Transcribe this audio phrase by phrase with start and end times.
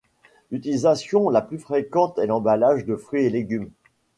[0.49, 3.69] L'utilisation la plus fréquente est l'emballage de fruits et légumes.